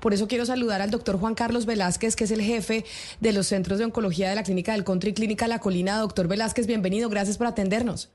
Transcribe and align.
Por 0.00 0.14
eso 0.14 0.28
quiero 0.28 0.46
saludar 0.46 0.80
al 0.80 0.90
doctor 0.90 1.18
Juan 1.18 1.34
Carlos 1.34 1.66
Velázquez, 1.66 2.14
que 2.16 2.24
es 2.24 2.30
el 2.30 2.42
jefe 2.42 2.84
de 3.20 3.32
los 3.32 3.46
centros 3.46 3.78
de 3.78 3.84
oncología 3.84 4.28
de 4.28 4.36
la 4.36 4.42
Clínica 4.42 4.72
del 4.72 4.84
Country 4.84 5.12
Clínica 5.12 5.48
La 5.48 5.58
Colina. 5.58 5.98
Doctor 5.98 6.28
Velázquez, 6.28 6.66
bienvenido. 6.66 7.08
Gracias 7.08 7.38
por 7.38 7.46
atendernos. 7.46 8.10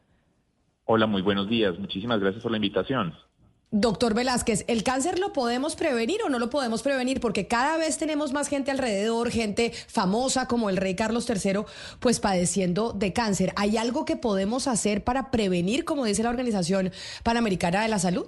Hola, 0.86 1.08
muy 1.08 1.22
buenos 1.22 1.50
días. 1.50 1.78
Muchísimas 1.80 2.20
gracias 2.20 2.44
por 2.44 2.52
la 2.52 2.58
invitación. 2.58 3.14
Doctor 3.76 4.14
Velázquez, 4.14 4.66
¿el 4.68 4.84
cáncer 4.84 5.18
lo 5.18 5.34
podemos 5.34 5.76
prevenir 5.76 6.22
o 6.24 6.30
no 6.30 6.38
lo 6.38 6.52
podemos 6.52 6.84
prevenir? 6.84 7.20
Porque 7.20 7.48
cada 7.48 7.76
vez 7.78 7.98
tenemos 7.98 8.32
más 8.32 8.48
gente 8.48 8.70
alrededor, 8.70 9.32
gente 9.32 9.72
famosa 9.88 10.48
como 10.48 10.70
el 10.70 10.78
rey 10.78 10.96
Carlos 10.96 11.28
III, 11.28 11.62
pues 12.00 12.20
padeciendo 12.20 12.94
de 12.94 13.14
cáncer. 13.14 13.52
¿Hay 13.56 13.78
algo 13.78 14.06
que 14.06 14.16
podemos 14.16 14.68
hacer 14.68 15.04
para 15.04 15.32
prevenir, 15.32 15.86
como 15.86 16.06
dice 16.06 16.22
la 16.22 16.30
Organización 16.30 16.92
Panamericana 17.24 17.82
de 17.82 17.88
la 17.88 17.98
Salud? 17.98 18.28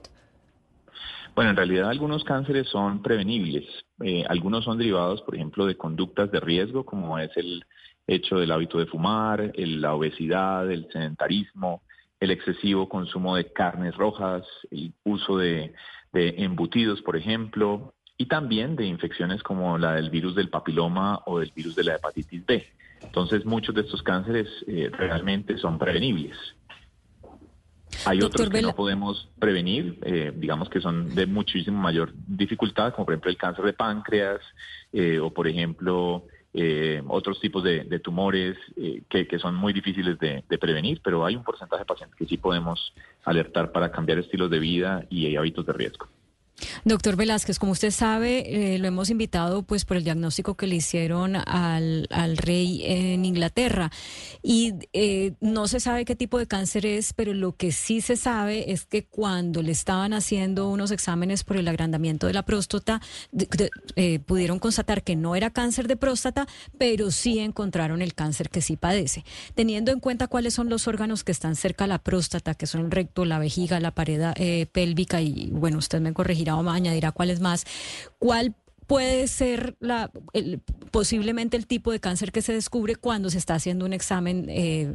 Bueno, 1.35 1.49
en 1.49 1.57
realidad 1.57 1.89
algunos 1.89 2.23
cánceres 2.23 2.69
son 2.69 3.01
prevenibles. 3.01 3.65
Eh, 4.01 4.23
algunos 4.29 4.63
son 4.63 4.77
derivados, 4.77 5.21
por 5.21 5.35
ejemplo, 5.35 5.65
de 5.65 5.75
conductas 5.75 6.31
de 6.31 6.39
riesgo, 6.39 6.85
como 6.85 7.19
es 7.19 7.29
el 7.35 7.65
hecho 8.07 8.37
del 8.37 8.51
hábito 8.51 8.77
de 8.77 8.85
fumar, 8.85 9.51
la 9.57 9.93
obesidad, 9.93 10.71
el 10.71 10.87
sedentarismo, 10.93 11.81
el 12.21 12.31
excesivo 12.31 12.87
consumo 12.87 13.35
de 13.35 13.51
carnes 13.51 13.95
rojas, 13.97 14.45
el 14.71 14.93
uso 15.03 15.37
de, 15.37 15.73
embutidos, 16.13 17.01
por 17.01 17.17
ejemplo, 17.17 17.93
y 18.17 18.27
también 18.27 18.77
de 18.77 18.85
infecciones 18.85 19.43
como 19.43 19.77
la 19.77 19.95
del 19.95 20.09
virus 20.09 20.35
del 20.35 20.49
papiloma 20.49 21.21
o 21.25 21.39
del 21.39 21.51
virus 21.53 21.75
de 21.75 21.83
la 21.83 21.95
hepatitis 21.95 22.45
B. 22.45 22.65
Entonces, 23.01 23.43
muchos 23.43 23.75
de 23.75 23.81
estos 23.81 24.01
cánceres 24.01 24.47
eh, 24.67 24.89
realmente 24.93 25.57
son 25.57 25.77
prevenibles. 25.77 26.37
Hay 28.05 28.21
otros 28.21 28.49
que 28.49 28.61
no 28.61 28.75
podemos 28.75 29.29
prevenir, 29.39 29.99
eh, 30.03 30.31
digamos 30.35 30.69
que 30.69 30.81
son 30.81 31.13
de 31.15 31.25
muchísimo 31.25 31.81
mayor 31.81 32.13
dificultad, 32.27 32.93
como 32.93 33.05
por 33.05 33.13
ejemplo 33.13 33.31
el 33.31 33.37
cáncer 33.37 33.65
de 33.65 33.73
páncreas 33.73 34.41
eh, 34.93 35.19
o 35.19 35.31
por 35.31 35.47
ejemplo 35.47 36.25
eh, 36.53 37.01
otros 37.07 37.39
tipos 37.39 37.63
de, 37.63 37.99
tumores 37.99 38.57
que, 39.09 39.39
son 39.39 39.55
muy 39.55 39.73
difíciles 39.73 40.17
de, 40.19 40.43
prevenir, 40.57 41.01
pero 41.03 41.25
hay 41.25 41.35
un 41.35 41.43
porcentaje 41.43 41.81
de 41.81 41.85
pacientes 41.85 42.17
que 42.17 42.25
sí 42.25 42.37
podemos 42.37 42.93
alertar 43.23 43.71
para 43.71 43.91
cambiar 43.91 44.19
estilos 44.19 44.49
de 44.49 44.59
vida 44.59 45.05
y 45.09 45.35
hábitos 45.35 45.65
de 45.65 45.73
riesgo. 45.73 46.07
Doctor 46.85 47.15
Velázquez, 47.15 47.59
como 47.59 47.73
usted 47.73 47.91
sabe, 47.91 48.75
eh, 48.75 48.79
lo 48.79 48.87
hemos 48.87 49.09
invitado 49.09 49.63
pues 49.63 49.83
por 49.83 49.97
el 49.97 50.03
diagnóstico 50.03 50.55
que 50.55 50.67
le 50.67 50.77
hicieron 50.77 51.35
al, 51.35 52.07
rey 52.37 52.81
en 52.85 53.25
Inglaterra 53.25 53.91
y 54.41 54.73
eh, 54.93 55.33
no 55.41 55.67
se 55.67 55.79
sabe 55.79 56.05
qué 56.05 56.15
tipo 56.15 56.37
de 56.37 56.47
cáncer 56.47 56.85
es, 56.85 57.13
pero 57.13 57.33
lo 57.33 57.55
que 57.55 57.71
sí 57.71 58.01
se 58.01 58.15
sabe 58.15 58.71
es 58.71 58.85
que 58.85 59.05
cuando 59.05 59.61
le 59.61 59.71
estaban 59.71 60.13
haciendo 60.13 60.69
unos 60.69 60.91
exámenes 60.91 61.43
por 61.43 61.57
el 61.57 61.67
agrandamiento 61.67 62.27
de 62.27 62.33
la 62.33 62.43
próstata, 62.43 63.01
eh, 63.95 64.19
pudieron 64.19 64.59
constatar 64.59 65.03
que 65.03 65.15
no 65.15 65.35
era 65.35 65.49
cáncer 65.49 65.87
de 65.87 65.97
próstata, 65.97 66.47
pero 66.77 67.11
sí 67.11 67.39
encontraron 67.39 68.01
el 68.01 68.13
cáncer 68.13 68.49
que 68.49 68.61
sí 68.61 68.77
padece. 68.77 69.25
Teniendo 69.55 69.91
en 69.91 69.99
cuenta 69.99 70.27
cuáles 70.27 70.53
son 70.53 70.69
los 70.69 70.87
órganos 70.87 71.23
que 71.23 71.31
están 71.31 71.55
cerca 71.55 71.83
a 71.83 71.87
la 71.87 71.99
próstata, 71.99 72.55
que 72.55 72.67
son 72.67 72.85
el 72.85 72.91
recto, 72.91 73.25
la 73.25 73.39
vejiga, 73.39 73.79
la 73.79 73.91
pared 73.91 74.15
pélvica 74.71 75.21
y 75.21 75.49
bueno, 75.51 75.79
usted 75.79 75.99
me 75.99 76.13
corregirá 76.13 76.44
o 76.53 76.69
añadirá 76.69 77.11
cuáles 77.11 77.39
más, 77.39 77.65
¿cuál 78.19 78.55
puede 78.87 79.27
ser 79.27 79.75
la, 79.79 80.11
posiblemente 80.91 81.57
el 81.57 81.67
tipo 81.67 81.91
de 81.91 81.99
cáncer 81.99 82.31
que 82.31 82.41
se 82.41 82.53
descubre 82.53 82.95
cuando 82.95 83.29
se 83.29 83.37
está 83.37 83.55
haciendo 83.55 83.85
un 83.85 83.93
examen 83.93 84.45
eh, 84.49 84.93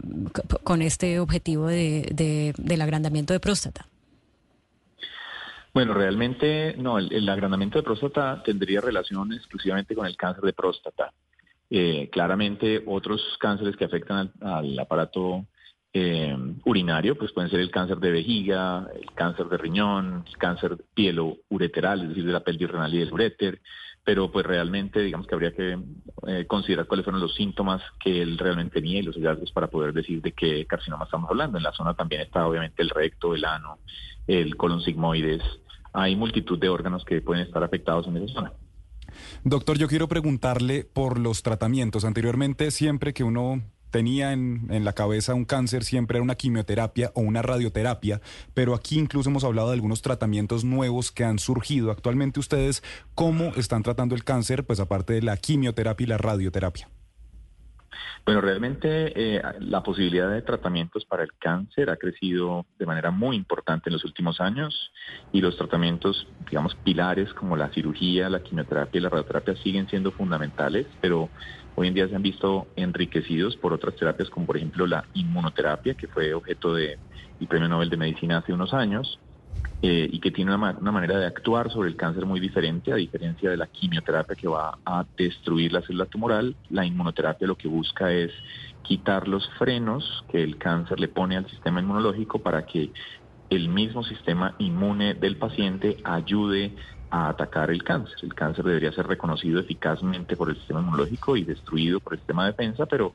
con 0.62 0.83
este 0.83 1.19
objetivo 1.19 1.67
de, 1.67 2.55
del 2.57 2.81
agrandamiento 2.81 3.33
de 3.33 3.41
próstata? 3.41 3.87
Bueno, 5.73 5.95
realmente 5.95 6.75
no, 6.77 6.98
el, 6.98 7.29
agrandamiento 7.29 7.79
de 7.79 7.85
próstata 7.85 8.42
tendría 8.45 8.81
relación 8.81 9.33
exclusivamente 9.33 9.95
con 9.95 10.07
el 10.07 10.17
cáncer 10.17 10.45
de 10.45 10.53
próstata. 10.53 11.12
Eh, 11.73 12.09
claramente 12.11 12.83
otros 12.87 13.23
cánceres 13.39 13.77
que 13.77 13.85
afectan 13.85 14.33
al 14.41 14.77
aparato 14.77 15.47
eh, 15.92 16.36
urinario, 16.64 17.17
pues 17.17 17.33
pueden 17.33 17.51
ser 17.51 17.61
el 17.61 17.70
cáncer 17.70 17.98
de 17.98 18.12
vejiga, 18.12 18.86
el 18.95 19.12
cáncer 19.14 19.46
de 19.48 19.58
riñón, 19.58 20.24
el 20.27 20.36
cáncer 20.39 20.77
pielo-ureteral, 20.95 22.02
es 22.02 22.08
decir, 22.11 22.24
de 22.24 22.33
la 22.33 22.45
pelvis 22.45 22.70
renal 22.70 22.95
y 22.95 22.98
del 22.98 23.12
uréter, 23.12 23.61
pero 24.05 24.30
pues 24.30 24.46
realmente 24.46 25.00
digamos 25.00 25.27
que 25.27 25.34
habría 25.34 25.52
que 25.52 25.79
eh, 26.27 26.46
considerar 26.46 26.86
cuáles 26.86 27.05
fueron 27.05 27.20
los 27.20 27.34
síntomas 27.34 27.83
que 28.02 28.23
él 28.23 28.39
realmente 28.39 28.80
tenía 28.80 29.00
y 29.00 29.02
los 29.02 29.17
hallazgos 29.17 29.52
para 29.52 29.67
poder 29.67 29.92
decir 29.92 30.23
de 30.23 30.33
qué 30.33 30.67
carcinoma 30.67 31.05
estamos 31.05 31.29
hablando. 31.29 31.58
En 31.58 31.64
la 31.64 31.73
zona 31.73 31.95
también 31.95 32.23
está 32.23 32.46
obviamente 32.46 32.83
el 32.83 32.90
recto, 32.90 33.34
el 33.34 33.45
ano, 33.45 33.79
el 34.27 34.56
colon 34.56 34.80
sigmoides. 34.80 35.42
Hay 35.92 36.14
multitud 36.14 36.58
de 36.58 36.68
órganos 36.68 37.05
que 37.05 37.20
pueden 37.20 37.45
estar 37.45 37.62
afectados 37.64 38.06
en 38.06 38.17
esa 38.17 38.33
zona. 38.33 38.52
Doctor, 39.42 39.77
yo 39.77 39.89
quiero 39.89 40.06
preguntarle 40.06 40.84
por 40.84 41.18
los 41.18 41.42
tratamientos. 41.42 42.05
Anteriormente, 42.05 42.70
siempre 42.70 43.12
que 43.12 43.24
uno 43.24 43.61
tenía 43.90 44.33
en, 44.33 44.67
en, 44.70 44.84
la 44.84 44.92
cabeza 44.92 45.34
un 45.34 45.45
cáncer 45.45 45.84
siempre 45.84 46.18
era 46.18 46.23
una 46.23 46.34
quimioterapia 46.34 47.12
o 47.14 47.20
una 47.20 47.42
radioterapia, 47.42 48.20
pero 48.55 48.74
aquí 48.74 48.98
incluso 48.98 49.30
hemos 49.30 49.45
hablado 49.45 49.68
de 49.68 49.74
algunos 49.74 50.02
tratamientos 50.02 50.64
nuevos 50.64 51.11
que 51.11 51.24
han 51.24 51.39
surgido. 51.39 51.90
Actualmente 51.90 52.40
ustedes, 52.40 52.83
¿cómo 53.14 53.52
están 53.56 53.83
tratando 53.83 54.14
el 54.14 54.24
cáncer, 54.24 54.64
pues 54.64 54.80
aparte 54.80 55.14
de 55.14 55.23
la 55.23 55.36
quimioterapia 55.36 56.05
y 56.05 56.08
la 56.08 56.18
radioterapia? 56.18 56.89
Bueno, 58.24 58.40
realmente 58.42 59.12
eh, 59.17 59.42
la 59.61 59.83
posibilidad 59.83 60.30
de 60.30 60.42
tratamientos 60.42 61.05
para 61.05 61.23
el 61.23 61.33
cáncer 61.39 61.90
ha 61.90 61.96
crecido 61.96 62.67
de 62.79 62.86
manera 62.86 63.11
muy 63.11 63.34
importante 63.34 63.89
en 63.89 63.95
los 63.95 64.05
últimos 64.05 64.40
años 64.40 64.92
y 65.33 65.40
los 65.40 65.56
tratamientos, 65.56 66.29
digamos, 66.48 66.74
pilares 66.77 67.33
como 67.34 67.56
la 67.56 67.70
cirugía, 67.70 68.29
la 68.29 68.42
quimioterapia 68.42 68.98
y 68.98 69.02
la 69.02 69.08
radioterapia 69.08 69.56
siguen 69.56 69.89
siendo 69.89 70.12
fundamentales, 70.12 70.86
pero 71.00 71.30
hoy 71.80 71.89
en 71.89 71.95
día 71.95 72.08
se 72.08 72.14
han 72.14 72.23
visto 72.23 72.67
enriquecidos 72.77 73.57
por 73.57 73.73
otras 73.73 73.96
terapias 73.96 74.29
como 74.29 74.45
por 74.45 74.58
ejemplo 74.58 74.86
la 74.86 75.02
inmunoterapia, 75.14 75.95
que 75.95 76.08
fue 76.08 76.35
objeto 76.35 76.74
del 76.74 76.98
Premio 77.48 77.68
Nobel 77.68 77.89
de 77.89 77.96
Medicina 77.96 78.36
hace 78.36 78.52
unos 78.52 78.74
años, 78.74 79.18
eh, 79.80 80.07
y 80.13 80.20
que 80.20 80.30
tiene 80.30 80.55
una, 80.55 80.73
manera 80.92 81.18
de 81.18 81.24
actuar 81.24 81.70
sobre 81.73 81.89
el 81.89 81.96
cáncer 81.96 82.27
muy 82.27 82.39
diferente, 82.39 82.92
a 82.92 82.96
diferencia 82.96 83.48
de 83.48 83.57
la 83.57 83.67
quimioterapia 83.67 84.36
que 84.36 84.46
va 84.46 84.79
a 84.85 85.07
destruir 85.17 85.73
la 85.73 85.80
célula 85.80 86.05
tumoral. 86.05 86.55
La 86.68 86.85
inmunoterapia 86.85 87.48
lo 87.48 87.57
que 87.57 87.67
busca 87.67 88.12
es 88.12 88.30
quitar 88.83 89.27
los 89.27 89.48
frenos 89.58 90.23
que 90.30 90.42
el 90.42 90.58
cáncer 90.58 91.01
le 91.01 91.08
pone 91.08 91.39
al 91.39 91.48
sistema 91.48 91.80
inmunológico 91.80 92.41
para 92.41 92.67
que 92.67 92.91
el 93.48 93.70
mismo 93.70 94.05
sistema 94.05 94.55
inmune 94.58 95.14
del 95.14 95.39
paciente 95.39 95.97
ayude 96.05 96.74
a 97.11 97.29
atacar 97.29 97.71
el 97.71 97.83
cáncer. 97.83 98.17
El 98.23 98.35
cáncer 98.35 98.65
debería 98.65 98.93
ser 98.93 99.07
reconocido 99.07 99.61
eficazmente 99.61 100.37
por 100.37 100.48
el 100.51 100.57
sistema 100.57 100.81
inmunológico 100.81 101.37
y 101.37 101.45
destruido 101.45 102.01
por 102.01 102.15
el 102.15 102.21
sistema 102.21 102.45
de 102.45 102.53
defensa, 102.53 102.87
pero 102.87 103.15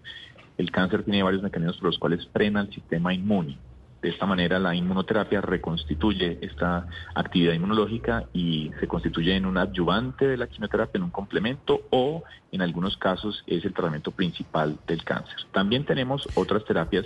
el 0.57 0.71
cáncer 0.71 1.03
tiene 1.03 1.23
varios 1.23 1.41
mecanismos 1.41 1.77
por 1.77 1.87
los 1.87 1.99
cuales 1.99 2.27
frena 2.27 2.61
el 2.61 2.73
sistema 2.73 3.13
inmune. 3.13 3.57
De 4.01 4.09
esta 4.09 4.25
manera 4.25 4.59
la 4.59 4.75
inmunoterapia 4.75 5.41
reconstituye 5.41 6.37
esta 6.41 6.87
actividad 7.15 7.53
inmunológica 7.53 8.25
y 8.33 8.71
se 8.79 8.87
constituye 8.87 9.35
en 9.35 9.45
un 9.45 9.57
adyuvante 9.57 10.27
de 10.27 10.37
la 10.37 10.47
quimioterapia, 10.47 10.99
en 10.99 11.05
un 11.05 11.09
complemento 11.09 11.81
o 11.89 12.23
en 12.51 12.61
algunos 12.61 12.97
casos 12.97 13.43
es 13.47 13.65
el 13.65 13.73
tratamiento 13.73 14.11
principal 14.11 14.77
del 14.87 15.03
cáncer. 15.03 15.35
También 15.51 15.85
tenemos 15.85 16.27
otras 16.35 16.63
terapias 16.65 17.05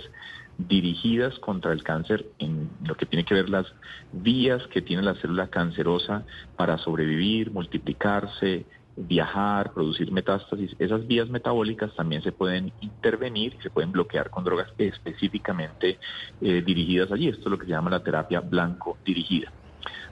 dirigidas 0.68 1.38
contra 1.38 1.72
el 1.72 1.82
cáncer 1.82 2.26
en 2.38 2.68
lo 2.84 2.94
que 2.94 3.06
tiene 3.06 3.24
que 3.24 3.34
ver 3.34 3.48
las 3.48 3.66
vías 4.12 4.66
que 4.68 4.82
tiene 4.82 5.02
la 5.02 5.14
célula 5.14 5.48
cancerosa 5.48 6.24
para 6.56 6.76
sobrevivir, 6.78 7.50
multiplicarse, 7.50 8.66
viajar, 8.96 9.72
producir 9.72 10.10
metástasis, 10.12 10.74
esas 10.78 11.06
vías 11.06 11.28
metabólicas 11.28 11.94
también 11.94 12.22
se 12.22 12.32
pueden 12.32 12.72
intervenir 12.80 13.56
se 13.62 13.70
pueden 13.70 13.92
bloquear 13.92 14.30
con 14.30 14.44
drogas 14.44 14.68
específicamente 14.78 15.98
eh, 16.40 16.62
dirigidas 16.64 17.10
allí. 17.12 17.28
Esto 17.28 17.44
es 17.44 17.50
lo 17.50 17.58
que 17.58 17.66
se 17.66 17.72
llama 17.72 17.90
la 17.90 18.02
terapia 18.02 18.40
blanco 18.40 18.98
dirigida. 19.04 19.52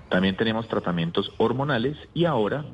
También 0.08 0.36
tenemos 0.36 0.66
tratamientos 0.68 1.30
hormonales 1.38 1.96
y 2.14 2.24
ahora, 2.24 2.64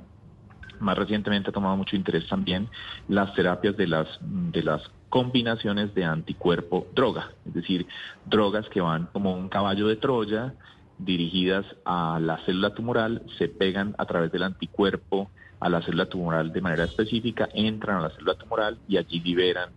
más 0.78 0.96
recientemente 0.96 1.50
ha 1.50 1.52
tomado 1.52 1.76
mucho 1.76 1.96
interés 1.96 2.28
también 2.28 2.68
las 3.08 3.34
terapias 3.34 3.76
de 3.76 3.88
las, 3.88 4.06
de 4.20 4.62
las 4.62 4.82
combinaciones 5.08 5.94
de 5.94 6.04
anticuerpo 6.04 6.86
droga, 6.94 7.30
es 7.46 7.54
decir, 7.54 7.86
drogas 8.26 8.68
que 8.68 8.80
van 8.80 9.06
como 9.12 9.34
un 9.34 9.48
caballo 9.48 9.88
de 9.88 9.96
Troya 9.96 10.54
dirigidas 10.98 11.66
a 11.84 12.18
la 12.20 12.38
célula 12.44 12.74
tumoral, 12.74 13.22
se 13.38 13.48
pegan 13.48 13.94
a 13.98 14.06
través 14.06 14.30
del 14.30 14.44
anticuerpo 14.44 15.30
a 15.64 15.68
la 15.70 15.80
célula 15.80 16.04
tumoral 16.04 16.52
de 16.52 16.60
manera 16.60 16.84
específica, 16.84 17.48
entran 17.54 17.96
a 17.96 18.02
la 18.02 18.10
célula 18.10 18.34
tumoral 18.34 18.78
y 18.86 18.98
allí 18.98 19.18
liberan 19.20 19.70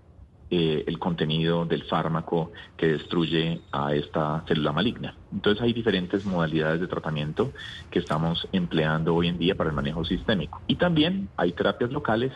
eh, 0.50 0.84
el 0.86 1.00
contenido 1.00 1.64
del 1.66 1.84
fármaco 1.84 2.52
que 2.76 2.88
destruye 2.88 3.62
a 3.72 3.96
esta 3.96 4.44
célula 4.50 4.74
maligna. 4.74 5.16
Entonces 5.32 5.64
hay 5.64 5.72
diferentes 5.72 6.26
modalidades 6.26 6.82
de 6.82 6.88
tratamiento 6.88 7.54
que 7.90 8.00
estamos 8.00 8.50
empleando 8.52 9.16
hoy 9.16 9.30
en 9.30 9.38
día 9.38 9.56
para 9.56 9.70
el 9.70 9.76
manejo 9.78 10.04
sistémico. 10.04 10.62
Y 10.68 10.76
también 10.76 11.30
hay 11.38 11.54
terapias 11.54 11.94
locales 11.94 12.34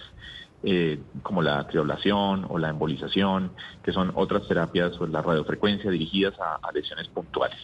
eh, 0.63 1.01
como 1.21 1.41
la 1.41 1.67
trioblación 1.67 2.45
o 2.47 2.57
la 2.57 2.69
embolización, 2.69 3.51
que 3.83 3.91
son 3.91 4.13
otras 4.15 4.47
terapias 4.47 4.93
o 5.01 5.07
la 5.07 5.21
radiofrecuencia 5.21 5.91
dirigidas 5.91 6.35
a 6.39 6.71
lesiones 6.71 7.09
puntuales. 7.09 7.59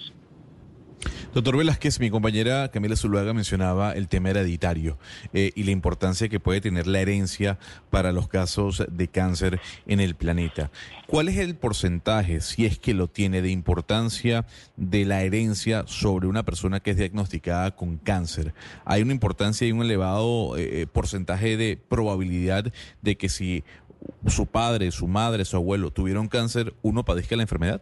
Doctor 1.33 1.57
Velázquez, 1.57 1.99
mi 1.99 2.09
compañera 2.09 2.71
Camila 2.71 2.95
Zuluaga 2.95 3.33
mencionaba 3.33 3.91
el 3.91 4.07
tema 4.07 4.31
hereditario 4.31 4.97
eh, 5.33 5.51
y 5.55 5.63
la 5.63 5.71
importancia 5.71 6.29
que 6.29 6.39
puede 6.39 6.61
tener 6.61 6.87
la 6.87 6.99
herencia 6.99 7.59
para 7.89 8.11
los 8.11 8.27
casos 8.27 8.83
de 8.89 9.07
cáncer 9.07 9.59
en 9.85 9.99
el 9.99 10.15
planeta. 10.15 10.71
¿Cuál 11.05 11.29
es 11.29 11.37
el 11.37 11.55
porcentaje, 11.55 12.41
si 12.41 12.65
es 12.65 12.79
que 12.79 12.93
lo 12.93 13.07
tiene, 13.07 13.41
de 13.41 13.51
importancia 13.51 14.45
de 14.77 15.05
la 15.05 15.21
herencia 15.21 15.83
sobre 15.85 16.27
una 16.27 16.43
persona 16.43 16.79
que 16.79 16.91
es 16.91 16.97
diagnosticada 16.97 17.75
con 17.75 17.97
cáncer? 17.97 18.53
¿Hay 18.83 19.03
una 19.03 19.13
importancia 19.13 19.67
y 19.67 19.71
un 19.71 19.83
elevado 19.83 20.57
eh, 20.57 20.81
eh, 20.81 20.87
porcentaje 20.87 21.57
de 21.57 21.77
probabilidad 21.77 22.73
de 23.01 23.17
que 23.17 23.29
si 23.29 23.63
su 24.25 24.47
padre, 24.47 24.91
su 24.91 25.07
madre, 25.07 25.45
su 25.45 25.55
abuelo 25.55 25.91
tuvieron 25.91 26.27
cáncer, 26.27 26.73
uno 26.81 27.05
padezca 27.05 27.35
la 27.35 27.43
enfermedad? 27.43 27.81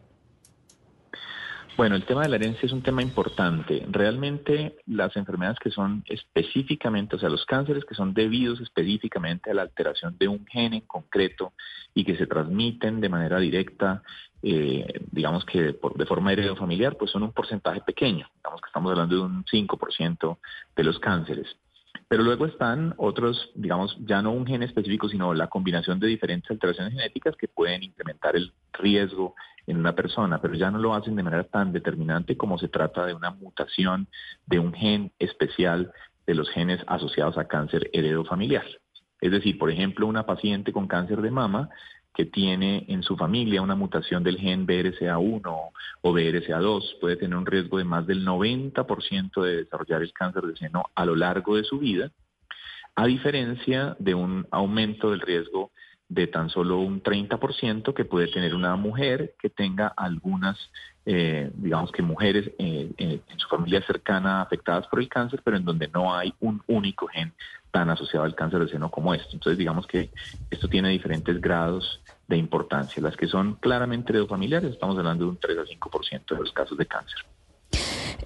Bueno, 1.77 1.97
el 1.97 2.05
tema 2.05 2.21
de 2.21 2.29
la 2.29 2.37
herencia 2.37 2.65
es 2.65 2.71
un 2.71 2.83
tema 2.83 3.01
importante. 3.01 3.85
Realmente 3.91 4.77
las 4.85 5.13
enfermedades 5.17 5.59
que 5.59 5.71
son 5.71 6.05
específicamente, 6.07 7.17
o 7.17 7.19
sea, 7.19 7.27
los 7.27 7.45
cánceres 7.45 7.83
que 7.83 7.95
son 7.95 8.13
debidos 8.13 8.61
específicamente 8.61 9.51
a 9.51 9.53
la 9.53 9.63
alteración 9.63 10.17
de 10.17 10.29
un 10.29 10.45
gen 10.45 10.73
en 10.73 10.81
concreto 10.81 11.51
y 11.93 12.05
que 12.05 12.15
se 12.15 12.27
transmiten 12.27 13.01
de 13.01 13.09
manera 13.09 13.39
directa, 13.39 14.03
eh, 14.41 15.01
digamos 15.11 15.43
que 15.43 15.61
de, 15.61 15.79
de 15.95 16.05
forma 16.05 16.31
heredofamiliar, 16.31 16.95
pues 16.95 17.11
son 17.11 17.23
un 17.23 17.33
porcentaje 17.33 17.81
pequeño. 17.81 18.29
Digamos 18.37 18.61
que 18.61 18.67
estamos 18.67 18.91
hablando 18.91 19.15
de 19.17 19.21
un 19.23 19.43
5% 19.43 20.37
de 20.77 20.83
los 20.83 20.97
cánceres. 20.99 21.57
Pero 22.07 22.23
luego 22.23 22.45
están 22.45 22.93
otros, 22.97 23.51
digamos, 23.55 23.97
ya 24.05 24.21
no 24.21 24.31
un 24.31 24.45
gen 24.45 24.63
específico, 24.63 25.09
sino 25.09 25.33
la 25.33 25.47
combinación 25.47 25.99
de 25.99 26.07
diferentes 26.07 26.49
alteraciones 26.51 26.93
genéticas 26.93 27.35
que 27.35 27.47
pueden 27.47 27.83
incrementar 27.83 28.35
el 28.35 28.53
riesgo 28.73 29.35
en 29.67 29.77
una 29.77 29.95
persona, 29.95 30.39
pero 30.39 30.53
ya 30.53 30.69
no 30.69 30.77
lo 30.77 30.93
hacen 30.93 31.15
de 31.15 31.23
manera 31.23 31.43
tan 31.45 31.71
determinante 31.71 32.37
como 32.37 32.59
se 32.59 32.67
trata 32.67 33.05
de 33.05 33.15
una 33.15 33.31
mutación 33.31 34.07
de 34.45 34.59
un 34.59 34.73
gen 34.73 35.11
especial 35.17 35.91
de 36.27 36.35
los 36.35 36.49
genes 36.51 36.81
asociados 36.87 37.37
a 37.37 37.47
cáncer 37.47 37.89
heredofamiliar. 37.93 38.65
Es 39.21 39.31
decir, 39.31 39.57
por 39.57 39.71
ejemplo, 39.71 40.05
una 40.05 40.25
paciente 40.25 40.71
con 40.71 40.87
cáncer 40.87 41.21
de 41.21 41.31
mama 41.31 41.69
que 42.15 42.25
tiene 42.25 42.85
en 42.87 43.03
su 43.03 43.17
familia 43.17 43.61
una 43.61 43.75
mutación 43.75 44.23
del 44.23 44.37
gen 44.37 44.65
BRCA1 44.65 45.71
o 46.01 46.13
BRCA2 46.13 46.99
puede 46.99 47.17
tener 47.17 47.37
un 47.37 47.45
riesgo 47.45 47.77
de 47.77 47.83
más 47.83 48.07
del 48.07 48.25
90% 48.25 49.43
de 49.43 49.57
desarrollar 49.57 50.01
el 50.01 50.13
cáncer 50.13 50.43
de 50.43 50.55
seno 50.55 50.85
a 50.95 51.05
lo 51.05 51.15
largo 51.15 51.57
de 51.57 51.65
su 51.65 51.77
vida, 51.77 52.11
a 52.95 53.05
diferencia 53.05 53.97
de 53.99 54.15
un 54.15 54.47
aumento 54.51 55.11
del 55.11 55.19
riesgo 55.19 55.71
de 56.07 56.27
tan 56.27 56.49
solo 56.49 56.79
un 56.79 57.03
30% 57.03 57.93
que 57.93 58.05
puede 58.05 58.27
tener 58.27 58.55
una 58.55 58.75
mujer 58.77 59.35
que 59.39 59.49
tenga 59.49 59.87
algunas, 59.87 60.57
eh, 61.05 61.51
digamos 61.55 61.91
que 61.91 62.01
mujeres 62.01 62.49
eh, 62.57 62.89
en 62.97 63.39
su 63.39 63.47
familia 63.47 63.81
cercana 63.85 64.41
afectadas 64.41 64.87
por 64.87 64.99
el 64.99 65.07
cáncer, 65.07 65.41
pero 65.43 65.57
en 65.57 65.65
donde 65.65 65.87
no 65.87 66.15
hay 66.15 66.33
un 66.39 66.61
único 66.67 67.07
gen 67.07 67.33
tan 67.71 67.89
asociado 67.89 68.25
al 68.25 68.35
cáncer 68.35 68.61
de 68.61 68.69
seno 68.69 68.89
como 68.89 69.13
esto. 69.13 69.29
Entonces, 69.33 69.57
digamos 69.57 69.85
que 69.85 70.09
esto 70.49 70.67
tiene 70.67 70.89
diferentes 70.89 71.39
grados 71.41 72.01
de 72.27 72.37
importancia. 72.37 73.03
Las 73.03 73.15
que 73.17 73.27
son 73.27 73.55
claramente 73.55 74.13
heredofamiliares, 74.13 74.71
estamos 74.71 74.97
hablando 74.97 75.25
de 75.25 75.31
un 75.31 75.37
3 75.37 75.57
a 75.57 75.63
5% 75.63 76.25
de 76.25 76.37
los 76.37 76.51
casos 76.51 76.77
de 76.77 76.85
cáncer. 76.85 77.19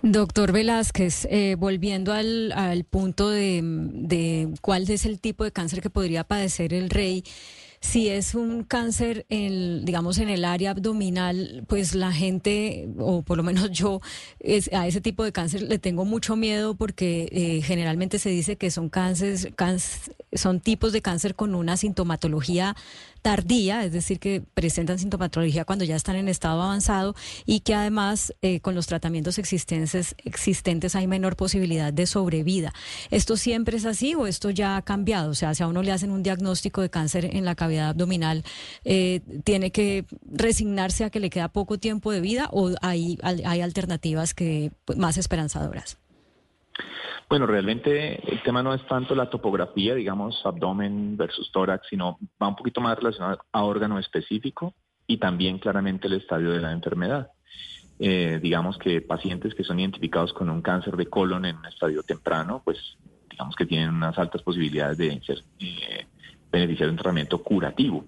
Doctor 0.01 0.53
Velázquez, 0.53 1.25
eh, 1.29 1.55
volviendo 1.57 2.13
al, 2.13 2.85
punto 2.89 3.29
de 3.29 4.53
cuál 4.61 4.89
es 4.89 5.05
el 5.05 5.19
tipo 5.19 5.43
de 5.43 5.51
cáncer 5.51 5.81
que 5.81 5.89
podría 5.89 6.23
padecer 6.23 6.73
el 6.73 6.89
rey. 6.89 7.23
Si 7.81 8.09
es 8.09 8.35
un 8.35 8.63
cáncer, 8.63 9.25
en, 9.29 9.85
digamos, 9.85 10.17
en 10.17 10.29
el 10.29 10.43
área 10.43 10.71
abdominal, 10.71 11.63
pues 11.67 11.95
la 11.95 12.11
gente, 12.11 12.89
o 12.97 13.21
por 13.21 13.37
lo 13.37 13.43
menos 13.43 13.71
yo, 13.71 14.01
a 14.73 14.87
ese 14.87 15.01
tipo 15.01 15.23
de 15.23 15.31
cáncer 15.31 15.61
le 15.63 15.79
tengo 15.79 16.05
mucho 16.05 16.35
miedo 16.35 16.75
porque 16.75 17.29
eh, 17.31 17.61
generalmente 17.61 18.19
se 18.19 18.29
dice 18.29 18.57
que 18.57 18.69
son 18.69 18.89
cánceres, 18.89 19.47
son 20.33 20.59
tipos 20.59 20.91
de 20.91 21.01
cáncer 21.01 21.35
con 21.35 21.55
una 21.55 21.77
sintomatología 21.77 22.75
tardía, 23.21 23.83
es 23.83 23.91
decir, 23.91 24.19
que 24.19 24.41
presentan 24.53 24.99
sintomatología 24.99 25.65
cuando 25.65 25.85
ya 25.85 25.95
están 25.95 26.15
en 26.15 26.27
estado 26.27 26.61
avanzado 26.61 27.15
y 27.45 27.61
que 27.61 27.75
además 27.75 28.33
eh, 28.41 28.59
con 28.59 28.75
los 28.75 28.87
tratamientos 28.87 29.37
existentes, 29.37 30.15
existentes 30.23 30.95
hay 30.95 31.07
menor 31.07 31.35
posibilidad 31.35 31.93
de 31.93 32.05
sobrevida. 32.05 32.73
¿Esto 33.11 33.37
siempre 33.37 33.77
es 33.77 33.85
así 33.85 34.15
o 34.15 34.27
esto 34.27 34.49
ya 34.49 34.77
ha 34.77 34.81
cambiado? 34.81 35.31
O 35.31 35.35
sea, 35.35 35.53
si 35.53 35.63
a 35.63 35.67
uno 35.67 35.83
le 35.83 35.91
hacen 35.91 36.11
un 36.11 36.23
diagnóstico 36.23 36.81
de 36.81 36.89
cáncer 36.89 37.25
en 37.35 37.45
la 37.45 37.55
cavidad 37.55 37.89
abdominal, 37.89 38.43
eh, 38.83 39.21
¿tiene 39.43 39.71
que 39.71 40.05
resignarse 40.25 41.03
a 41.03 41.09
que 41.09 41.19
le 41.19 41.29
queda 41.29 41.49
poco 41.49 41.77
tiempo 41.77 42.11
de 42.11 42.21
vida 42.21 42.49
o 42.51 42.71
hay, 42.81 43.17
hay 43.21 43.61
alternativas 43.61 44.33
que 44.33 44.71
pues, 44.85 44.97
más 44.97 45.17
esperanzadoras? 45.17 45.97
Bueno, 47.29 47.45
realmente 47.45 48.19
el 48.31 48.41
tema 48.41 48.63
no 48.63 48.73
es 48.73 48.83
tanto 48.87 49.13
la 49.13 49.29
topografía, 49.29 49.93
digamos, 49.93 50.43
abdomen 50.43 51.15
versus 51.15 51.51
tórax, 51.51 51.87
sino 51.87 52.17
va 52.41 52.47
un 52.47 52.55
poquito 52.55 52.81
más 52.81 52.97
relacionado 52.97 53.39
a 53.51 53.63
órgano 53.63 53.99
específico 53.99 54.73
y 55.05 55.17
también 55.17 55.59
claramente 55.59 56.07
el 56.07 56.13
estadio 56.13 56.51
de 56.51 56.59
la 56.59 56.71
enfermedad. 56.71 57.29
Eh, 57.99 58.39
digamos 58.41 58.79
que 58.79 59.01
pacientes 59.01 59.53
que 59.53 59.63
son 59.63 59.79
identificados 59.79 60.33
con 60.33 60.49
un 60.49 60.63
cáncer 60.63 60.97
de 60.97 61.05
colon 61.05 61.45
en 61.45 61.57
un 61.57 61.65
estadio 61.67 62.01
temprano, 62.01 62.63
pues 62.65 62.97
digamos 63.29 63.55
que 63.55 63.67
tienen 63.67 63.89
unas 63.89 64.17
altas 64.17 64.41
posibilidades 64.41 64.97
de 64.97 65.21
ser, 65.21 65.43
eh, 65.59 66.07
beneficiar 66.51 66.87
de 66.87 66.91
un 66.93 66.97
tratamiento 66.97 67.43
curativo. 67.43 68.05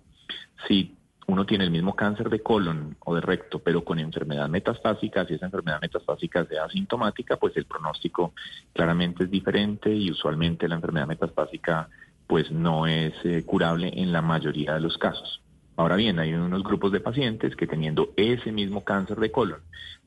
Si 0.67 0.95
uno 1.31 1.45
tiene 1.45 1.63
el 1.63 1.71
mismo 1.71 1.95
cáncer 1.95 2.29
de 2.29 2.41
colon 2.41 2.97
o 3.05 3.15
de 3.15 3.21
recto, 3.21 3.59
pero 3.59 3.85
con 3.85 3.99
enfermedad 3.99 4.49
metastásica, 4.49 5.25
si 5.25 5.35
esa 5.35 5.45
enfermedad 5.45 5.79
metastásica 5.81 6.43
sea 6.45 6.65
asintomática, 6.65 7.37
pues 7.37 7.55
el 7.55 7.63
pronóstico 7.63 8.33
claramente 8.73 9.23
es 9.23 9.31
diferente 9.31 9.93
y 9.95 10.11
usualmente 10.11 10.67
la 10.67 10.75
enfermedad 10.75 11.07
metastásica 11.07 11.87
pues 12.27 12.51
no 12.51 12.85
es 12.85 13.13
eh, 13.23 13.45
curable 13.45 13.93
en 13.95 14.11
la 14.11 14.21
mayoría 14.21 14.73
de 14.73 14.81
los 14.81 14.97
casos. 14.97 15.41
Ahora 15.77 15.95
bien, 15.95 16.19
hay 16.19 16.33
unos 16.33 16.63
grupos 16.63 16.91
de 16.91 16.99
pacientes 16.99 17.55
que 17.55 17.65
teniendo 17.65 18.09
ese 18.17 18.51
mismo 18.51 18.83
cáncer 18.83 19.17
de 19.17 19.31
colon, 19.31 19.61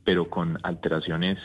pero 0.05 0.29
con 0.29 0.59
alteraciones 0.63 1.39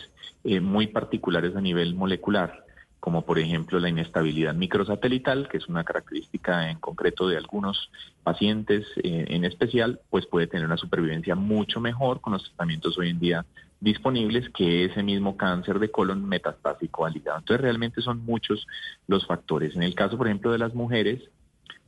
eh, 0.43 0.59
muy 0.59 0.87
particulares 0.87 1.55
a 1.55 1.61
nivel 1.61 1.95
molecular, 1.95 2.65
como 2.99 3.25
por 3.25 3.39
ejemplo 3.39 3.79
la 3.79 3.89
inestabilidad 3.89 4.53
microsatelital, 4.53 5.47
que 5.47 5.57
es 5.57 5.67
una 5.67 5.83
característica 5.83 6.69
en 6.69 6.79
concreto 6.79 7.27
de 7.27 7.37
algunos 7.37 7.91
pacientes 8.23 8.85
eh, 9.03 9.25
en 9.29 9.45
especial, 9.45 9.99
pues 10.09 10.25
puede 10.25 10.47
tener 10.47 10.65
una 10.65 10.77
supervivencia 10.77 11.35
mucho 11.35 11.79
mejor 11.79 12.21
con 12.21 12.33
los 12.33 12.43
tratamientos 12.43 12.97
hoy 12.97 13.09
en 13.09 13.19
día 13.19 13.45
disponibles 13.81 14.49
que 14.49 14.85
ese 14.85 15.03
mismo 15.03 15.37
cáncer 15.37 15.79
de 15.79 15.89
colon 15.89 16.27
metastásico 16.27 17.05
al 17.05 17.15
hígado. 17.15 17.39
Entonces 17.39 17.61
realmente 17.61 18.01
son 18.01 18.25
muchos 18.25 18.67
los 19.07 19.25
factores. 19.25 19.75
En 19.75 19.83
el 19.83 19.95
caso, 19.95 20.17
por 20.17 20.27
ejemplo, 20.27 20.51
de 20.51 20.57
las 20.57 20.73
mujeres, 20.73 21.21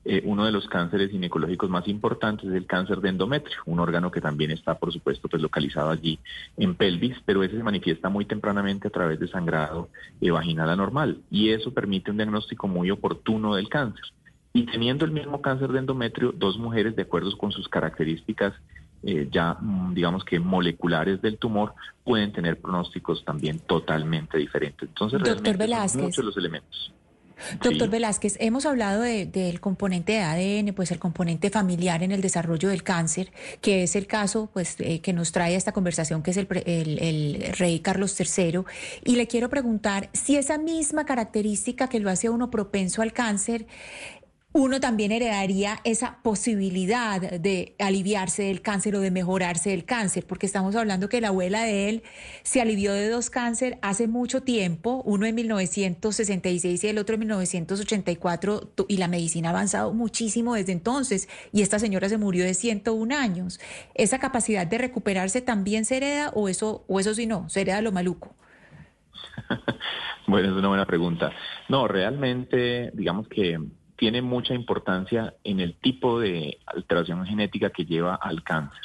eh, 0.04 0.24
uno 0.26 0.46
de 0.46 0.52
los 0.52 0.68
cánceres 0.68 1.12
ginecológicos 1.12 1.70
más 1.70 1.88
importantes 1.88 2.50
es 2.50 2.56
el 2.56 2.66
cáncer 2.66 3.02
de 3.02 3.10
endometrio, 3.10 3.58
un 3.66 3.80
órgano 3.80 4.10
que 4.10 4.20
también 4.20 4.50
está, 4.50 4.80
por 4.80 4.92
supuesto, 4.92 5.28
pues 5.28 5.42
localizado 5.42 5.92
allí 5.92 6.18
en 6.58 6.76
pelvis, 6.76 7.18
pero 7.24 7.44
ese 7.44 7.58
se 7.58 7.64
manifiesta 7.64 8.10
muy 8.10 8.26
tempranamente 8.26 8.88
a 8.88 8.92
través 8.92 9.20
de 9.20 9.28
sangrado 9.28 9.90
eh, 10.20 10.32
vaginal 10.32 10.70
anormal 10.70 11.20
y 11.30 11.50
eso 11.50 11.72
permite 11.72 12.10
un 12.10 12.18
diagnóstico 12.18 12.68
muy 12.68 12.90
oportuno 12.90 13.56
del 13.56 13.70
cáncer. 13.70 14.06
Y 14.54 14.66
teniendo 14.66 15.06
el 15.06 15.12
mismo 15.12 15.42
cáncer 15.42 15.72
de 15.72 15.80
endometrio, 15.80 16.34
dos 16.36 16.58
mujeres, 16.58 16.96
de 16.96 17.04
acuerdo 17.04 17.38
con 17.38 17.52
sus 17.52 17.70
características 17.70 18.54
eh, 19.04 19.28
ya, 19.32 19.56
mm, 19.60 19.94
digamos 19.94 20.24
que 20.24 20.40
moleculares 20.40 21.22
del 21.22 21.38
tumor, 21.38 21.74
pueden 22.04 22.32
tener 22.32 22.60
pronósticos 22.60 23.24
también 23.26 23.60
totalmente 23.60 24.38
diferentes. 24.38 24.90
Entonces, 24.90 25.22
realmente 25.22 25.90
son 25.90 26.02
muchos 26.02 26.26
los 26.26 26.38
elementos. 26.38 26.94
Doctor 27.62 27.90
Velázquez, 27.90 28.38
hemos 28.40 28.66
hablado 28.66 29.02
del 29.02 29.60
componente 29.60 30.14
de 30.14 30.22
ADN, 30.22 30.74
pues 30.74 30.92
el 30.92 31.00
componente 31.00 31.50
familiar 31.50 32.04
en 32.04 32.12
el 32.12 32.22
desarrollo 32.22 32.70
del 32.70 32.84
cáncer, 32.84 33.32
que 33.62 33.84
es 33.84 33.96
el 33.96 34.08
caso 34.08 34.50
pues 34.54 34.76
eh, 34.80 35.02
que 35.02 35.14
nos 35.14 35.32
trae 35.32 35.56
a 35.56 35.58
esta 35.58 35.72
conversación, 35.72 36.24
que 36.24 36.32
es 36.32 36.38
el, 36.38 36.48
el, 36.66 37.54
rey 37.58 37.80
Carlos 37.80 38.20
III. 38.20 38.62
Y 39.06 39.16
le 39.16 39.28
quiero 39.28 39.50
preguntar 39.50 40.10
si 40.14 40.38
esa 40.38 40.58
misma 40.58 41.06
característica 41.06 41.88
que 41.88 42.00
lo 42.00 42.10
hace 42.10 42.28
a 42.28 42.32
uno 42.32 42.50
propenso 42.52 43.02
al 43.02 43.14
cáncer 43.14 43.66
uno 44.54 44.82
también 44.82 45.14
heredaría 45.14 45.80
esa 45.86 46.18
posibilidad 46.24 47.22
de 47.22 47.76
aliviarse 47.80 48.44
del 48.44 48.62
cáncer 48.62 48.96
o 48.96 49.00
de 49.00 49.10
mejorarse 49.10 49.70
del 49.70 49.86
cáncer, 49.86 50.26
porque 50.28 50.46
estamos 50.46 50.76
hablando 50.76 51.08
que 51.08 51.22
la 51.22 51.30
abuela 51.30 51.64
de 51.64 51.88
él 51.88 52.04
se 52.44 52.60
alivió 52.60 52.92
de 52.92 53.08
dos 53.10 53.30
cáncer 53.30 53.78
hace 53.82 54.08
mucho 54.08 54.44
tiempo, 54.44 55.04
uno 55.06 55.26
en 55.26 55.36
1966 55.36 56.84
y 56.84 56.88
el 56.88 56.98
otro 56.98 57.14
en 57.14 57.22
1984, 57.22 58.74
y 58.90 58.98
la 58.98 59.08
medicina 59.08 59.50
ha 59.50 59.52
avanzado 59.52 59.94
muchísimo 59.94 60.56
desde 60.56 60.74
entonces, 60.74 61.30
y 61.54 61.62
esta 61.62 61.80
señora 61.80 62.10
se 62.10 62.18
murió 62.18 62.44
de 62.44 62.54
101 62.54 63.16
años. 63.16 63.60
¿Esa 63.96 64.20
capacidad 64.20 64.68
de 64.68 64.78
recuperarse 64.78 65.42
también 65.42 65.86
se 65.86 65.98
hereda 65.98 66.30
o 66.36 66.50
eso, 66.50 66.84
o 66.90 67.00
eso 67.00 67.14
sí 67.14 67.26
no, 67.26 67.48
se 67.48 67.62
hereda 67.62 67.82
lo 67.82 67.94
maluco? 67.94 68.36
bueno, 70.28 70.50
es 70.50 70.54
una 70.54 70.68
buena 70.68 70.86
pregunta. 70.86 71.32
No, 71.70 71.88
realmente, 71.88 72.92
digamos 72.94 73.30
que 73.30 73.58
tiene 74.02 74.24
mucha 74.24 74.56
importancia 74.56 75.36
en 75.44 75.60
el 75.60 75.76
tipo 75.76 76.20
de 76.20 76.58
alteración 76.66 77.24
genética 77.24 77.70
que 77.70 77.86
lleva 77.86 78.16
al 78.16 78.42
cáncer. 78.42 78.82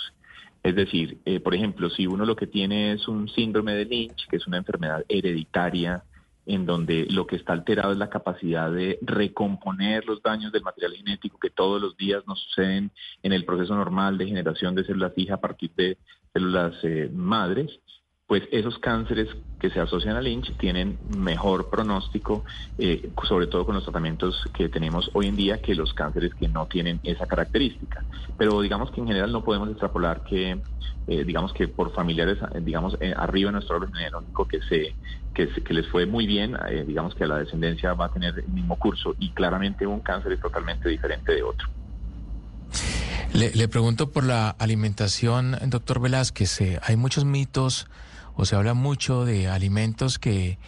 Es 0.63 0.75
decir, 0.75 1.21
eh, 1.25 1.41
por 1.41 1.55
ejemplo, 1.55 1.89
si 1.89 2.07
uno 2.07 2.27
lo 2.27 2.37
que 2.37 2.47
tiene 2.47 2.93
es 2.93 3.09
un 3.09 3.27
síndrome 3.31 3.75
de 3.75 3.87
Lynch, 3.87 4.27
que 4.29 4.37
es 4.37 4.47
una 4.47 4.59
enfermedad 4.59 5.07
hereditaria, 5.09 6.03
en 6.45 6.67
donde 6.67 7.07
lo 7.09 7.27
que 7.27 7.37
está 7.37 7.55
alterado 7.55 7.93
es 7.93 7.99
la 7.99 8.11
capacidad 8.11 8.71
de 8.71 8.99
recomponer 9.01 10.05
los 10.05 10.23
daños 10.23 10.53
del 10.53 10.65
material 10.65 10.93
genético 10.93 11.39
que 11.39 11.49
todos 11.49 11.81
los 11.81 11.97
días 11.97 12.23
nos 12.27 12.39
suceden 12.41 12.91
en 13.23 13.33
el 13.33 13.47
proceso 13.47 13.75
normal 13.75 14.19
de 14.19 14.27
generación 14.27 14.75
de 14.75 14.85
células 14.85 15.15
hijas 15.17 15.39
a 15.39 15.41
partir 15.41 15.71
de 15.79 15.97
células 16.35 16.75
eh, 16.83 17.09
madres, 17.11 17.81
pues 18.27 18.43
esos 18.51 18.79
cánceres 18.81 19.29
que 19.61 19.71
se 19.71 19.79
asocian 19.79 20.17
a 20.17 20.21
Lynch 20.21 20.57
tienen 20.59 20.99
mejor 21.17 21.71
pronóstico, 21.71 22.45
eh, 22.77 23.09
sobre 23.29 23.47
todo 23.47 23.65
con 23.65 23.77
los 23.77 23.85
tratamientos 23.85 24.43
que 24.53 24.69
tenemos 24.69 25.11
hoy 25.15 25.29
en 25.29 25.37
día, 25.37 25.63
que 25.63 25.75
los 25.77 25.95
cánceres 25.95 26.35
que 26.35 26.49
no 26.49 26.67
tienen 26.67 26.99
esa 27.05 27.27
característica. 27.27 28.05
Pero 28.37 28.61
digamos 28.61 28.91
que 28.91 29.01
en 29.01 29.07
general 29.07 29.31
no 29.31 29.45
podemos 29.45 29.69
extrapolar 29.71 30.25
que, 30.25 30.59
eh, 31.07 31.25
digamos 31.25 31.53
que 31.53 31.69
por 31.69 31.95
familiares, 31.95 32.39
eh, 32.53 32.61
digamos, 32.61 32.99
arriba 33.17 33.49
de 33.49 33.53
nuestro 33.53 33.77
árbol 33.77 33.93
genealógico 33.95 34.49
que 34.49 34.61
se, 34.63 34.95
que, 35.33 35.49
que 35.63 35.75
les 35.75 35.87
fue 35.87 36.05
muy 36.05 36.27
bien, 36.27 36.57
digamos 36.87 37.15
que 37.15 37.27
la 37.27 37.39
descendencia 37.39 37.95
va 37.95 38.07
a 38.07 38.13
tener 38.13 38.41
el 38.41 38.49
mismo 38.49 38.77
curso 38.77 39.15
y 39.21 39.31
claramente 39.31 39.87
un 39.87 40.01
cáncer 40.01 40.33
es 40.33 40.41
totalmente 40.41 40.89
diferente 40.89 41.33
de 41.33 41.45
otro. 41.45 41.69
Le, 43.33 43.53
le 43.53 43.69
pregunto 43.69 44.11
por 44.11 44.25
la 44.25 44.51
alimentación, 44.51 45.57
doctor 45.67 46.01
Velázquez. 46.01 46.81
hay 46.83 46.97
muchos 46.97 47.25
mitos 47.25 47.87
o 48.37 48.45
se 48.45 48.57
habla 48.57 48.75
mucho 48.75 49.25
de 49.25 49.49
alimentos 49.49 50.19
que 50.19 50.59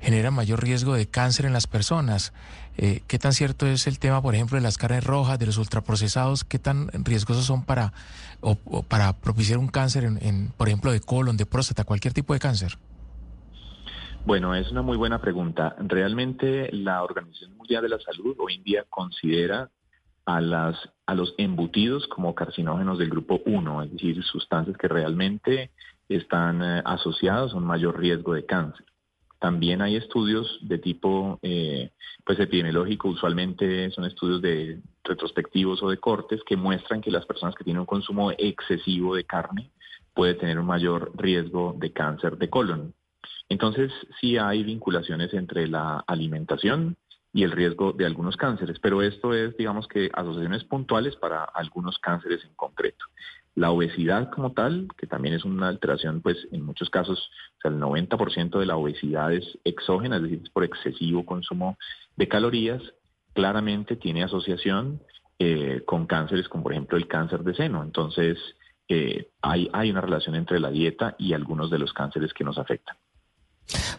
generan 0.00 0.34
mayor 0.34 0.62
riesgo 0.62 0.94
de 0.94 1.06
cáncer 1.06 1.46
en 1.46 1.52
las 1.52 1.66
personas. 1.66 2.32
Eh, 2.76 3.02
¿Qué 3.08 3.18
tan 3.18 3.32
cierto 3.32 3.66
es 3.66 3.86
el 3.86 3.98
tema, 3.98 4.22
por 4.22 4.34
ejemplo, 4.34 4.56
de 4.56 4.62
las 4.62 4.78
carnes 4.78 5.04
rojas, 5.04 5.38
de 5.38 5.46
los 5.46 5.58
ultraprocesados? 5.58 6.44
¿Qué 6.44 6.58
tan 6.58 6.88
riesgosos 7.04 7.44
son 7.44 7.64
para, 7.64 7.92
o, 8.40 8.54
para 8.82 9.12
propiciar 9.14 9.58
un 9.58 9.68
cáncer, 9.68 10.04
en, 10.04 10.52
por 10.56 10.68
ejemplo, 10.68 10.92
de 10.92 11.00
colon, 11.00 11.36
de 11.36 11.46
próstata, 11.46 11.84
cualquier 11.84 12.14
tipo 12.14 12.34
de 12.34 12.40
cáncer? 12.40 12.78
Bueno, 14.24 14.54
es 14.54 14.70
una 14.70 14.82
muy 14.82 14.96
buena 14.96 15.20
pregunta. 15.20 15.74
Realmente 15.78 16.70
la 16.72 17.02
Organización 17.02 17.56
Mundial 17.56 17.82
de 17.82 17.88
la 17.88 17.98
Salud 17.98 18.36
hoy 18.38 18.54
en 18.54 18.62
día 18.62 18.84
considera 18.88 19.70
a, 20.26 20.40
las, 20.40 20.76
a 21.06 21.14
los 21.14 21.34
embutidos 21.38 22.06
como 22.06 22.34
carcinógenos 22.34 22.98
del 22.98 23.10
grupo 23.10 23.40
1, 23.46 23.82
es 23.84 23.92
decir, 23.92 24.22
sustancias 24.22 24.76
que 24.76 24.86
realmente 24.86 25.70
están 26.16 26.62
eh, 26.62 26.82
asociados 26.84 27.52
a 27.52 27.56
un 27.56 27.64
mayor 27.64 27.98
riesgo 27.98 28.34
de 28.34 28.46
cáncer. 28.46 28.86
También 29.38 29.82
hay 29.82 29.96
estudios 29.96 30.58
de 30.62 30.78
tipo 30.78 31.38
eh, 31.42 31.92
pues 32.24 32.40
epidemiológico, 32.40 33.08
usualmente 33.08 33.90
son 33.92 34.04
estudios 34.04 34.42
de 34.42 34.80
retrospectivos 35.04 35.82
o 35.82 35.90
de 35.90 35.98
cortes 35.98 36.40
que 36.44 36.56
muestran 36.56 37.00
que 37.00 37.10
las 37.10 37.24
personas 37.24 37.54
que 37.54 37.64
tienen 37.64 37.80
un 37.80 37.86
consumo 37.86 38.32
excesivo 38.32 39.14
de 39.14 39.24
carne 39.24 39.70
puede 40.12 40.34
tener 40.34 40.58
un 40.58 40.66
mayor 40.66 41.12
riesgo 41.14 41.76
de 41.78 41.92
cáncer 41.92 42.36
de 42.36 42.50
colon. 42.50 42.94
Entonces 43.48 43.92
sí 44.20 44.36
hay 44.36 44.64
vinculaciones 44.64 45.32
entre 45.32 45.68
la 45.68 46.04
alimentación 46.06 46.96
y 47.32 47.42
el 47.44 47.52
riesgo 47.52 47.92
de 47.92 48.06
algunos 48.06 48.36
cánceres, 48.36 48.78
pero 48.80 49.02
esto 49.02 49.34
es 49.34 49.56
digamos 49.56 49.86
que 49.86 50.10
asociaciones 50.12 50.64
puntuales 50.64 51.16
para 51.16 51.44
algunos 51.44 51.98
cánceres 51.98 52.44
en 52.44 52.54
concreto. 52.54 53.04
La 53.54 53.70
obesidad 53.70 54.30
como 54.30 54.52
tal, 54.52 54.88
que 54.96 55.06
también 55.06 55.34
es 55.34 55.44
una 55.44 55.68
alteración, 55.68 56.20
pues 56.22 56.36
en 56.52 56.64
muchos 56.64 56.90
casos, 56.90 57.30
o 57.58 57.60
sea, 57.60 57.70
el 57.70 57.80
90% 57.80 58.58
de 58.58 58.66
la 58.66 58.76
obesidad 58.76 59.32
es 59.32 59.58
exógena, 59.64 60.16
es 60.16 60.22
decir, 60.22 60.40
es 60.44 60.50
por 60.50 60.64
excesivo 60.64 61.26
consumo 61.26 61.76
de 62.16 62.28
calorías, 62.28 62.82
claramente 63.34 63.96
tiene 63.96 64.22
asociación 64.22 65.02
eh, 65.40 65.82
con 65.86 66.06
cánceres 66.06 66.48
como 66.48 66.64
por 66.64 66.72
ejemplo 66.72 66.98
el 66.98 67.08
cáncer 67.08 67.44
de 67.44 67.54
seno. 67.54 67.82
Entonces, 67.82 68.38
eh, 68.88 69.28
hay, 69.42 69.68
hay 69.72 69.90
una 69.90 70.00
relación 70.00 70.34
entre 70.34 70.60
la 70.60 70.70
dieta 70.70 71.14
y 71.18 71.32
algunos 71.32 71.70
de 71.70 71.78
los 71.78 71.92
cánceres 71.92 72.32
que 72.32 72.44
nos 72.44 72.58
afectan. 72.58 72.96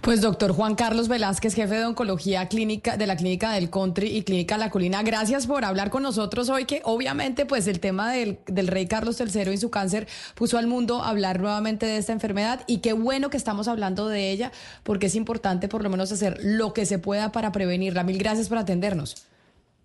Pues 0.02 0.22
doctor 0.22 0.52
Juan 0.54 0.76
Carlos 0.76 1.08
Velázquez, 1.08 1.54
jefe 1.54 1.76
de 1.76 1.86
oncología 1.86 2.48
clínica 2.48 2.98
de 2.98 3.06
la 3.06 3.16
clínica 3.16 3.52
del 3.52 3.70
Country 3.70 4.08
y 4.08 4.24
clínica 4.24 4.58
La 4.58 4.72
Colina, 4.72 5.04
gracias 5.04 5.46
por 5.46 5.64
hablar 5.64 5.90
con 5.92 6.04
nosotros 6.04 6.50
hoy, 6.50 6.66
que 6.66 6.82
obviamente 6.86 7.46
pues 7.46 7.68
el 7.68 7.80
tema 7.80 8.12
del, 8.12 8.40
del 8.48 8.68
rey 8.68 8.88
Carlos 8.88 9.20
III 9.20 9.52
y 9.54 9.58
su 9.58 9.70
cáncer 9.70 10.08
puso 10.36 10.58
al 10.58 10.68
mundo 10.68 11.04
a 11.04 11.10
hablar 11.10 11.40
nuevamente 11.40 11.86
de 11.86 11.98
esta 11.98 12.14
enfermedad 12.14 12.64
y 12.66 12.80
qué 12.80 12.94
bueno 12.94 13.30
que 13.30 13.38
estamos 13.38 13.68
hablando 13.68 14.08
de 14.08 14.32
ella 14.32 14.52
porque 14.84 15.08
es 15.08 15.16
importante 15.16 15.68
por 15.68 15.84
lo 15.84 15.90
menos 15.90 16.12
hacer 16.12 16.40
lo 16.42 16.74
que 16.74 16.86
se 16.86 16.98
pueda 16.98 17.32
para 17.32 17.52
prevenirla. 17.52 18.04
Mil 18.04 18.18
gracias 18.18 18.50
por 18.50 18.58
atendernos. 18.58 19.28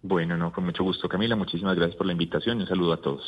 Bueno, 0.02 0.36
no, 0.36 0.52
con 0.52 0.64
mucho 0.64 0.84
gusto 0.84 1.08
Camila, 1.08 1.34
muchísimas 1.34 1.76
gracias 1.76 1.96
por 1.96 2.06
la 2.06 2.12
invitación 2.12 2.58
y 2.58 2.62
un 2.62 2.68
saludo 2.68 2.92
a 2.92 3.00
todos. 3.00 3.22